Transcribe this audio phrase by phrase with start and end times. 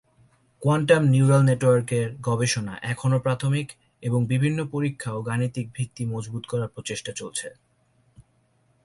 [0.61, 3.67] Quantum neural নেটওয়ার্কের গবেষণা এখনও প্রাথমিক
[4.03, 7.47] এবং বিভিন্ন পরিক্ষা ও গাণিতিক ভিত্তি মজবুত করার প্রচেষ্টা চলছে।